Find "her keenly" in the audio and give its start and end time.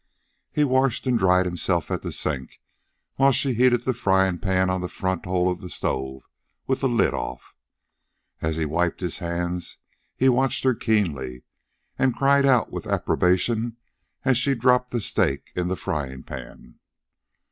10.63-11.43